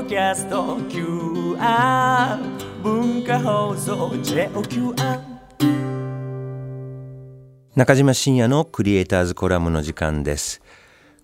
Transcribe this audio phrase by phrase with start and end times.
[0.00, 2.38] ドキャスト QR
[2.82, 5.20] 文化放送 JOQR
[7.76, 10.62] 中島信也のクリエイターズコラムの時間です。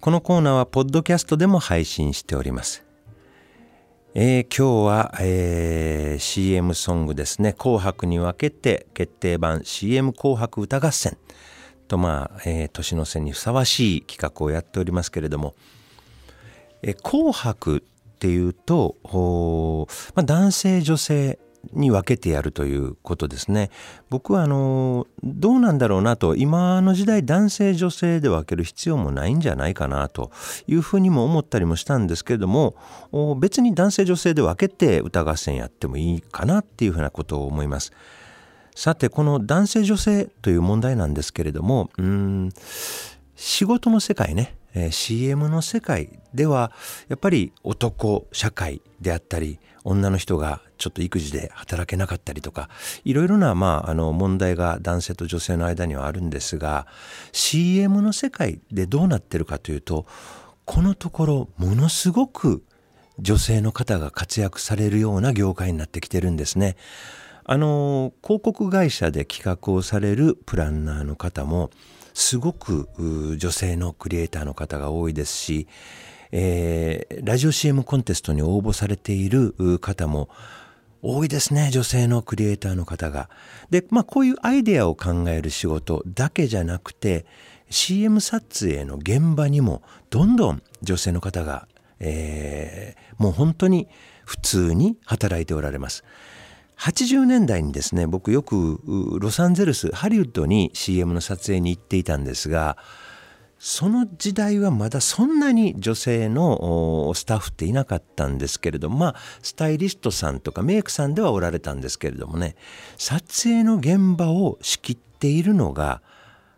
[0.00, 2.84] このコーナーはポッドキャストでも配信しております。
[4.14, 11.18] えー、今日は、えー、CM ソングですね「紅白」に分けて決定版 CM 紅白歌合戦。
[11.88, 15.56] とまあ、えー、年の瀬にふさわしい企画をやっておりますけれども
[16.82, 17.82] 「えー、紅白」
[18.20, 18.96] っていうと、
[20.14, 21.38] まあ、男性女性
[21.72, 23.70] に分けてやるということですね。
[24.10, 30.30] 僕はあのどうなんだろうなと今の時代男性女性で分ける必要もないんじゃないかなと
[30.66, 32.76] いうふうにも思ったりもしたんですけれども
[33.38, 37.92] 別に男性女性で分けて歌合戦やってもいいかなっていうふうなことを思います。
[38.74, 42.50] さてこの男性女性という問題なんですけれどもうん
[43.34, 46.72] 仕事の世界ね、えー、CM の世界では
[47.08, 52.68] やっぱり男社会であったり女の人がちょっと育児で働けなかったりとか
[53.04, 56.86] いろいろな、まあ、あの問題が男性と女性の間にはあるんですが
[57.32, 60.06] CM の世界でどうなってるかというと
[60.64, 62.62] このところものすごく
[63.18, 66.76] 女性の方が活躍されるような業界になってきてるんですね。
[67.44, 71.70] あの広告会社で企画をされるプランナーの方も
[72.14, 72.88] すごく
[73.38, 75.66] 女性のクリエイターの方が多いですし
[76.32, 80.28] えー、ラジオ CM コンテストに応募されている方も
[81.02, 83.28] 多いですね女性のクリエイターの方が。
[83.70, 87.24] でまあこういうアイデアを考える仕事だけじゃなくて
[87.70, 91.68] CM 撮影の現場にもどんどん女性の方が、
[92.00, 93.88] えー、もう本当に
[94.24, 96.04] 普通に働いておられます。
[96.78, 98.80] 80年代にですね僕よく
[99.20, 102.78] ロサンゼルスハリウッドに CM の撮影に行っていたんですが
[103.62, 112.56] その時代はまだそんなに女性のスタッフっていなかったんですけれどもまあスタイリストさんとかメイクさんではおられたんですけれどもね
[112.96, 116.00] 撮影の現場を仕切っているのが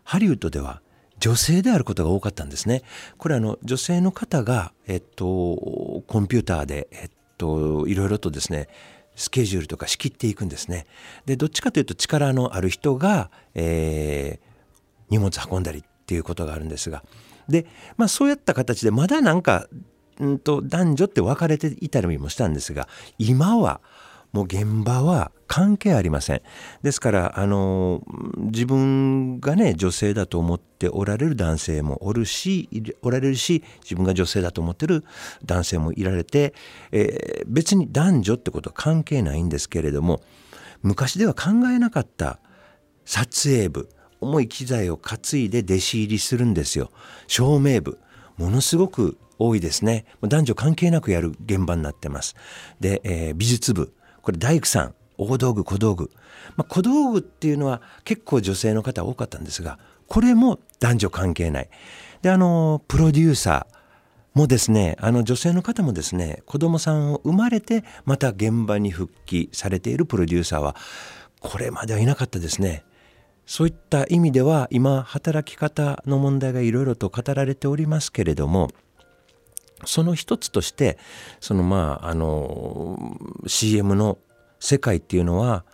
[0.05, 0.81] ハリウッドでは
[1.19, 2.83] 女性であることが多かったんですね。
[3.17, 8.67] これあの女性の方が、えっと、コンピューターで、えっと、いろいろとですね
[9.15, 10.87] スケジュールとか仕切っていくんですね。
[11.25, 14.47] でどっちかというと力のある人が、えー、
[15.09, 17.03] 荷物運んだりっていうことがあるんですが
[17.47, 17.65] で、
[17.97, 19.67] まあ、そうやった形でまだなんか、
[20.19, 22.87] うんと、男女って分かれていたりもしたんですが
[23.17, 23.81] 今は
[24.33, 26.41] もう現場は関係ありません。
[26.81, 28.01] ですからあの
[28.37, 32.67] 自分がね女性だと思っておられる男性もおるし
[33.03, 35.05] おられるし自分が女性だと思ってる
[35.45, 36.55] 男性もいられて、
[36.91, 40.21] えー、別に男女ってことは関係ないんですけれども
[40.81, 42.39] 昔では考えなかった
[43.05, 43.89] 撮影部
[44.23, 46.91] 重い機材を担いで弟子入りするんですよ。
[47.27, 47.99] 照明部。
[48.37, 50.05] ものすごく多いですね。
[50.21, 52.35] 男女関係なくやる現場になってます。
[52.79, 53.93] で、えー、美術部。
[54.21, 54.95] これ大工さん。
[55.17, 56.11] 大道具小道具、
[56.55, 61.69] まあ、小道具っていうのは結構女性の方多かったんですがこれも男女関係ない。
[62.21, 63.77] であのプロデューサー
[64.33, 70.75] もですねあの女性の方もですね子供さんを生まれてまた現場に復帰されているプロデューサーは
[71.39, 72.83] これまではいなかったですね。
[73.45, 78.69] そういった意味では今働き方の問題がいろいろと語られておりますけれども
[79.85, 80.97] その一つとして
[81.39, 83.17] そのまああの
[83.47, 84.17] CM の
[84.59, 85.65] 世界っていうのは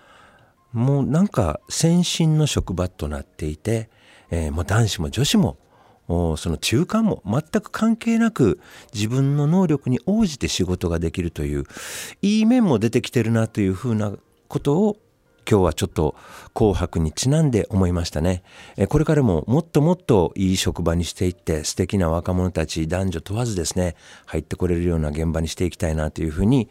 [0.73, 3.89] もうなんか先進の職場となっていて、
[4.29, 5.57] えー、もう男子も女子も
[6.07, 8.59] その中間も全く関係なく
[8.93, 11.65] 自分の能力に応じて仕事ができるという
[12.23, 14.13] いい面も出てきてるなというふうな
[14.47, 14.97] ことを
[15.49, 16.15] 今日はちょっと
[16.53, 18.43] 紅白にちなんで思いましたね。
[18.89, 23.95] これからももっともっといい職場にしていって素敵な若者たち男女問わずですね
[24.27, 26.69] 入ってこれるような現場にしていきたいなというふうに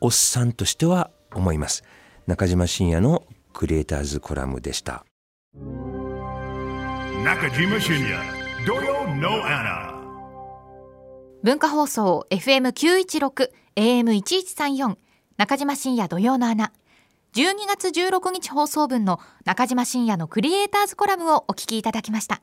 [0.00, 1.82] おっさんとしては思います。
[2.28, 5.04] 中島信也のクリエイターズコラムでした。
[7.24, 9.94] 中島信也土曜のアナ
[11.42, 14.96] 文化放送 FM916 AM1134
[15.36, 16.72] 中島信也土曜の穴
[17.34, 22.42] 12月16日放送分の中島深也のクリエイターズコラムをお聞きいただきました。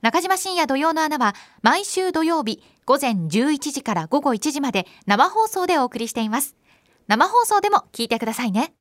[0.00, 6.56] 中島深也土曜の穴は毎週土曜日午前11時から午後1時まで生放送でお送りしています。
[7.08, 8.72] 生放送でも聞いてくださいね。